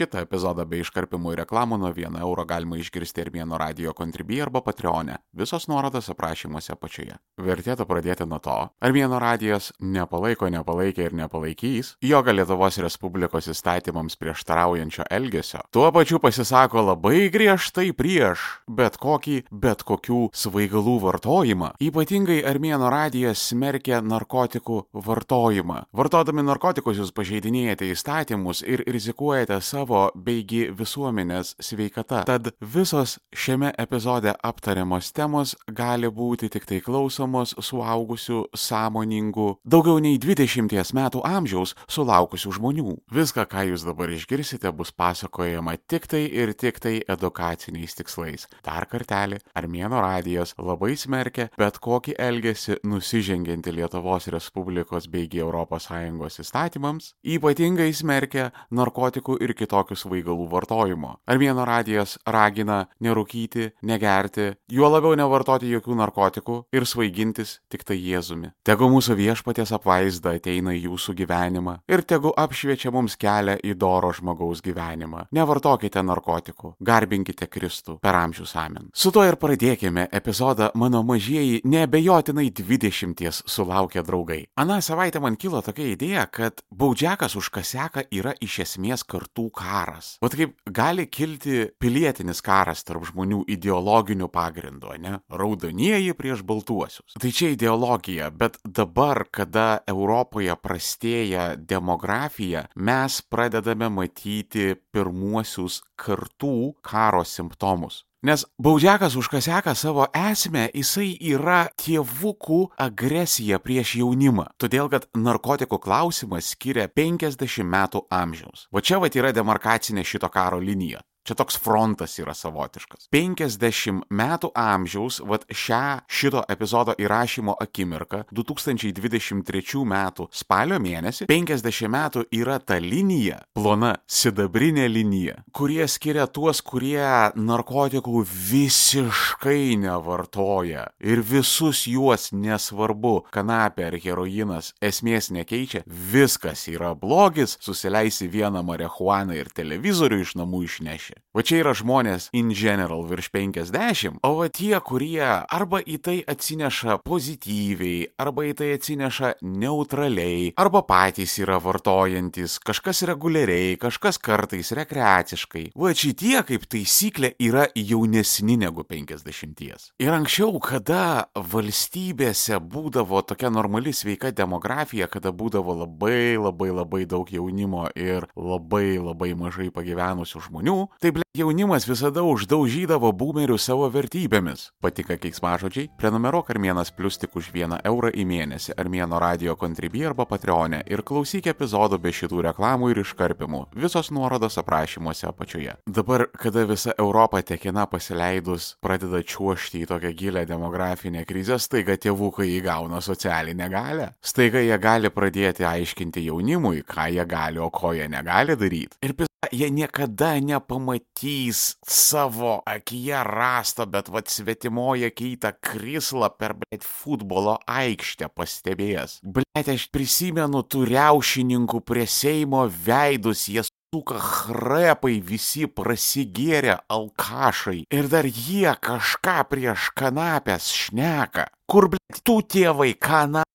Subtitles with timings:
[0.00, 4.62] Šitą epizodą bei iškarpimų ir reklamų nuo 1 euro galima išgirsti Armėno radio kontribį arba
[4.64, 5.18] Patreonė.
[5.36, 7.18] Visos nuorodos aprašymuose apačioje.
[7.36, 8.54] Vertėtų pradėti nuo to.
[8.80, 15.60] Armėno radijas nepalaiko, nepalaikė ir nepalaikys joga Lietuvos Respublikos įstatymams prieštaraujančio elgesio.
[15.68, 21.74] Tuo pačiu pasisako labai griežtai prieš bet kokį, bet kokių svaigalų vartojimą.
[21.76, 25.82] Ypatingai Armėno radijas smerkia narkotikų vartojimą.
[25.92, 32.22] Vartodami narkotikus jūs pažeidinėjate įstatymus ir rizikuojate savo savo beigi visuomenės sveikata.
[32.28, 40.18] Tad visos šiame epizode aptariamos temos gali būti tik tai klausomos suaugusių, sąmoningų, daugiau nei
[40.22, 42.94] 20 metų amžiaus sulaukusių žmonių.
[43.10, 48.46] Viską, ką jūs dabar išgirsite, bus pasakojama tik tai ir tik tai edukaciniais tikslais.
[48.62, 57.14] Dar kartelį, Armėno radijas labai smerkia bet kokį elgesį nusižengianti Lietuvos Respublikos beigi ES įstatymams,
[57.24, 61.16] ypatingai smerkia narkotikų ir kitų kitokių svaigalų vartojimo.
[61.26, 68.52] Armėno radijas ragina nerūkyti, negerti, juo labiau nevartoti jokių narkotikų ir svaigintis tik tai Jėzumi.
[68.64, 74.12] Tegu mūsų viešpatės apvaizda ateina į jūsų gyvenimą ir tegu apšviečia mums kelią į doro
[74.12, 75.28] žmogaus gyvenimą.
[75.32, 78.90] Nevartokite narkotikų, garbinkite Kristų per amžius amen.
[78.94, 84.44] Su to ir pradėkime epizodą mano mažieji nebejotinai 20 sulaukę draugai.
[84.56, 90.14] Aną savaitę man kilo tokia idėja, kad baudžiakas už kaseką yra iš esmės kartų karas.
[90.24, 95.14] O kaip gali kilti pilietinis karas tarp žmonių ideologinių pagrindų, ne?
[95.30, 97.16] Raudonieji prieš baltuosius.
[97.20, 106.54] Tai čia ideologija, bet dabar, kada Europoje prastėja demografija, mes pradedame matyti pirmuosius kartų
[106.86, 108.04] karo simptomus.
[108.20, 114.44] Nes baudžiakas už kaseką savo esmę, jisai yra tėvukų agresija prieš jaunimą.
[114.60, 118.66] Todėl, kad narkotikų klausimas skiria 50 metų amžiaus.
[118.68, 121.00] Va čia va yra demarkacinė šito karo linija.
[121.20, 123.10] Čia toks frontas yra savotiškas.
[123.12, 132.24] 50 metų amžiaus, vad šią šito epizodo įrašymo akimirką, 2023 metų spalio mėnesį, 50 metų
[132.32, 137.04] yra ta linija, plona, sidabrinė linija, kurie skiria tuos, kurie
[137.36, 147.58] narkotikų visiškai nevartoja ir visus juos nesvarbu, kanapė ar heroinas esmės nekeičia, viskas yra blogis,
[147.60, 151.22] susileisi vieną marihuaną ir televizorių iš namų išneši rašė.
[151.34, 156.24] Va čia yra žmonės in general virš 50, o va tie, kurie arba į tai
[156.26, 164.72] atsineša pozityviai, arba į tai atsineša neutraliai, arba patys yra vartojantis, kažkas reguliariai, kažkas kartais
[164.74, 165.70] rekreaciškai.
[165.78, 169.92] Va šitie kaip taisyklė yra jaunesni negu 50.
[170.00, 177.30] Ir anksčiau, kada valstybėse būdavo tokia normali sveika demografija, kada būdavo labai labai labai daug
[177.30, 184.66] jaunimo ir labai labai mažai pagyvenusių žmonių, tai ble jaunimas visada uždaužydavo būmerių savo vertybėmis.
[184.84, 185.88] Patika keiksmažodžiai?
[185.96, 191.00] Prenumeruok Armėnas Plus tik už vieną eurą į mėnesį Armėno radio kontribį arba Patreonė ir
[191.06, 193.62] klausyk epizodų be šitų reklamų ir iškarpimų.
[193.80, 195.78] Visos nuorodos aprašymuose apačioje.
[195.88, 202.50] Dabar, kada visa Europa tekina pasileidus pradeda čiuošti į tokią gilę demografinę krizę, staiga tėvukai
[202.58, 204.12] įgauna socialinę galę.
[204.20, 209.00] Staiga jie gali pradėti aiškinti jaunimui, ką jie gali, o ko jie negali daryti.
[209.00, 209.16] Ir
[209.48, 218.28] jie niekada nepamatys savo akyje rasto, bet vad svetimoje keitą krislą per, blėt, futbolo aikštę
[218.36, 219.20] pastebėjęs.
[219.24, 228.10] Blėt, aš prisimenu tų riaušininkų prie Seimo veidus, jie suka chrepai visi prasigėrę alkašai ir
[228.12, 231.48] dar jie kažką prieš kanapės šneka.
[231.70, 233.49] Kur, blėt, tu tėvai kanapės?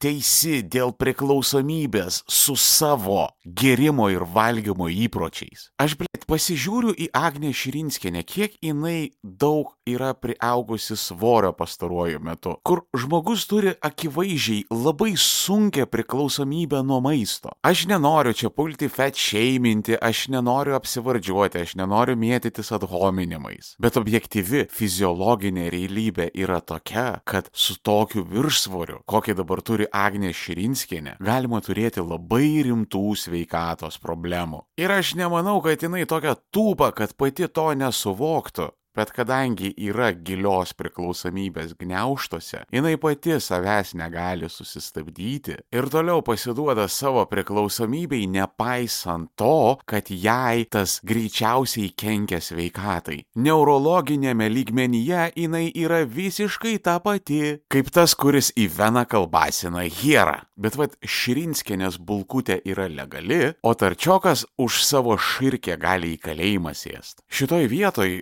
[0.00, 5.68] Teisi dėl priklausomybės su savo gerimo ir valgymo įpročiais.
[5.80, 12.82] Aš, blėt, pasižiūriu į Agnę Širinskienę, kiek jinai daug yra priaugusi svorio pastaruoju metu, kur
[12.96, 17.54] žmogus turi akivaizdžiai labai sunkę priklausomybę nuo maisto.
[17.64, 23.72] Aš nenoriu čia pulti fet šeiminti, aš nenoriu apsivardžiuoti, aš nenoriu mėtytis adhominimais.
[23.80, 31.16] Bet objektyvi fiziologinė realybė yra tokia, kad su tokiu viršsvoriu, kokį dabar turi Agnė Širinskienė,
[31.24, 34.66] galima turėti labai rimtų sveikatos problemų.
[34.78, 38.72] Ir aš nemanau, kad jinai tokia tūpa, kad pati to nesuvoktų.
[38.98, 47.22] Bet kadangi yra gilios priklausomybės gneuštuose, jinai pati savęs negali susistabdyti ir toliau pasiduoda savo
[47.30, 53.20] priklausomybei, nepaisant to, kad jai tas greičiausiai kenkia sveikatai.
[53.38, 60.40] Neurologinėme lygmenyje jinai yra visiškai ta pati, kaip tas, kuris į veną kalbasina hierą.
[60.58, 67.22] Bet vad Širinskienės bulkutė yra legali, o Tarčiokas už savo širkę gali į kalėjimą sėsti.
[67.30, 68.16] Šitoj vietoj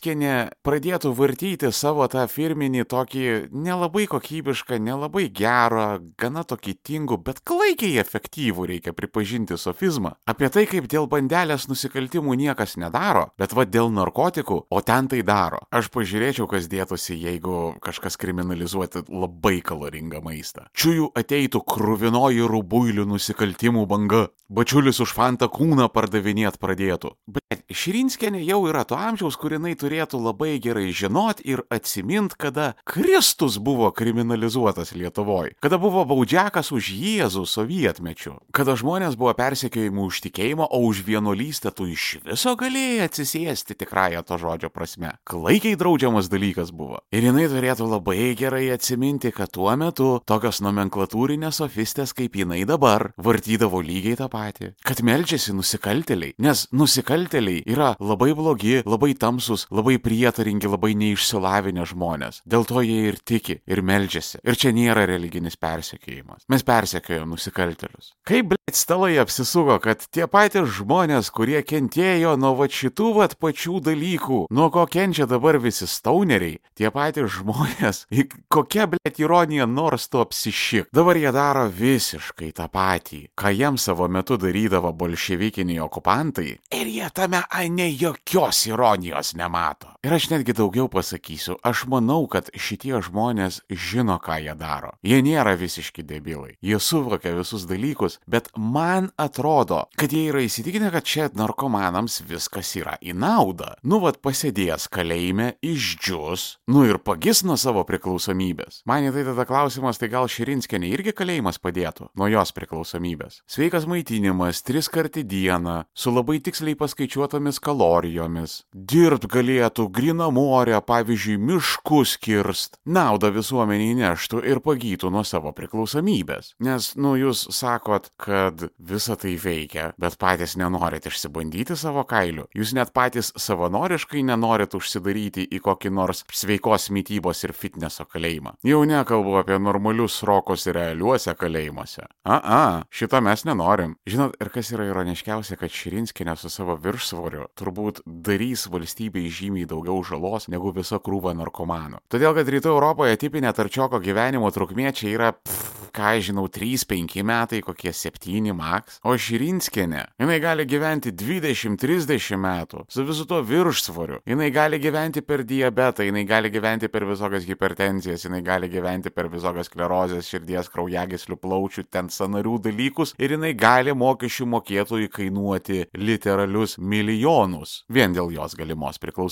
[0.00, 7.42] Širinskienė pradėtų vartyti savo tą firminį tokį nelabai kokybišką, nelabai gerą, gana tokį tingų, bet
[7.44, 10.14] klaikiai efektyvų, reikia pripažinti sofizmą.
[10.24, 15.20] Apie tai, kaip dėl bandelės nusikaltimų niekas nedaro, bet vad dėl narkotikų, o ten tai
[15.20, 15.60] daro.
[15.70, 20.70] Aš pažiūrėčiau, kas dėtųsi, jeigu kažkas kriminalizuoti labai kaloringą maistą.
[20.72, 24.30] Čiųjų ateitų kruvinoji rubuilių nusikaltimų banga.
[24.48, 27.12] Bačiulis už fantą kūną pardavinėt pradėtų.
[27.28, 32.74] Bet Širinskienė jau yra to amžiaus, kur jinai turėtų labai gerai žinot ir atsimint, kada
[32.88, 40.22] Kristus buvo kriminalizuotas Lietuvoje, kada buvo baudžiakas už Jėzų sovietmečių, kada žmonės buvo persekiojami už
[40.28, 45.14] tikėjimą, o už vienuolystę tu iš viso galėjai atsisėsti tikrąją to žodžio prasme.
[45.28, 47.00] Klaikiai draudžiamas dalykas buvo.
[47.14, 53.10] Ir jinai turėtų labai gerai atsiminti, kad tuo metu tokios nomenklatūrinės sofistės kaip jinai dabar
[53.20, 54.72] vartydavo lygiai tą patį.
[54.86, 62.42] Kad melžiasi nusikalteliai, nes nusikalteliai yra labai blogi, labai tamsus, labai prietaringi, labai neišsilavinę žmonės.
[62.48, 64.40] Dėl to jie ir tiki, ir melžiasi.
[64.44, 66.46] Ir čia nėra religinis persekiojimas.
[66.50, 68.12] Mes persekiojam nusikaltelius.
[68.26, 73.80] Kaip, blėt, stalai apsisuko, kad tie patys žmonės, kurie kentėjo nuo va šitų vat pačių
[73.90, 78.04] dalykų, nuo ko kenčia dabar visi stauneriai, tie patys žmonės,
[78.54, 80.90] kokia, blėt, ironija, nors tu apsišik.
[80.94, 86.56] Dabar jie daro visiškai tą patį, ką jiems savo metu darydavo bolševikiniai okupantai.
[86.74, 89.88] Ir jie tame ne jokios ironijos nemato.
[90.02, 94.94] Ir aš netgi daugiau pasakysiu, aš manau, kad šitie žmonės žino, ką jie daro.
[95.04, 96.56] Jie nėra visiški debilai.
[96.64, 102.72] Jie suvokia visus dalykus, bet man atrodo, kad jie yra įsitikinę, kad čia narkomanams viskas
[102.80, 103.74] yra į naudą.
[103.84, 108.82] Nu, vad pasėdėjęs kalėjime, išdžius, nu ir pagis nuo savo priklausomybės.
[108.88, 113.42] Man į tai tada klausimas, tai gal Širinskienė irgi kalėjimas padėtų nuo jos priklausomybės.
[113.50, 118.62] Sveikas maitinimas, tris kart į dieną, su labai tiksliai paskaičiuotomis kalorijomis.
[118.72, 122.78] Dirbt galėtų grina morę, pavyzdžiui, miškus kirst.
[122.86, 126.54] Naudą visuomeniai neštų ir pagytų nuo savo priklausomybės.
[126.60, 132.46] Nes, nu, jūs sakot, kad visa tai veikia, bet patys nenorit išsibandyti savo kailių.
[132.54, 138.56] Jūs net patys savanoriškai nenorit užsidaryti į kokį nors sveikos mytybos ir fitneso kalėjimą.
[138.66, 142.06] Jau nekalbu apie normalius rokus realiuose kalėjimuose.
[142.24, 143.96] A, a, šito mes nenorim.
[144.06, 150.04] Žinot, ir kas yra ironiškiausia, kad Širinskinė su savo viršsvoriu turbūt darys valstybei žymiai daugiau
[150.06, 152.04] žalos negu visa krūva narkomanų.
[152.12, 157.60] Todėl, kad rytų Europoje tipinė tarčioko gyvenimo trukmė čia yra, pff, ką žinau, 3-5 metai,
[157.62, 159.00] kokie 7 maks.
[159.04, 164.20] O Širinskinė, jinai gali gyventi 20-30 metų su visu tuo viršsvoriu.
[164.28, 169.30] Jinai gali gyventi per diabetą, jinai gali gyventi per visokias hipertenzijas, jinai gali gyventi per
[169.32, 176.78] visokias sklerozės, širdies, kraujagyslių plaučių, ten sanarių dalykus ir jinai gali mokesčių mokėtojų kainuoti literalius
[176.78, 179.29] milijonus vien dėl jos galimos priklausomybės.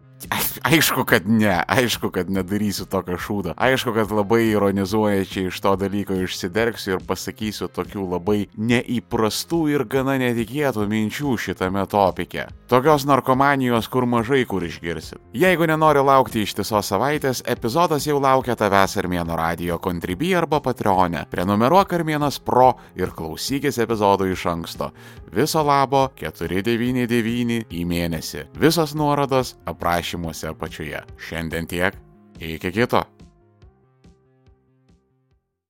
[0.63, 3.53] Aišku, kad ne, aišku, kad nedarysiu tokio šūdo.
[3.55, 10.17] Aišku, kad labai ironizuojačiai iš to dalyko išsidergsiu ir pasakysiu tokių labai neįprastų ir gana
[10.19, 12.49] netikėtų minčių šitame topike.
[12.69, 15.17] Tokios narkomanijos, kur mažai kur išgirsit.
[15.33, 21.23] Jeigu nenori laukti ištisos savaitės, epizodas jau laukia tavęs Armėno radio Contribui arba Patreonė.
[21.33, 24.91] Prenumeruok Armėnas Pro ir klausykis epizodų iš anksto.
[25.33, 28.45] Viso labo 499 į mėnesį.
[28.61, 31.01] Visos nuorodos aprašymuose apačioje.
[31.17, 31.97] Šiandien tiek.
[32.37, 33.01] Iki kito.